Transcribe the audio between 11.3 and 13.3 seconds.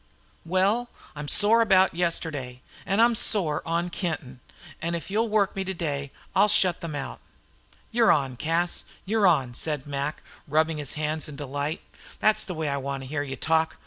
delight. "Thet's the way I want to hear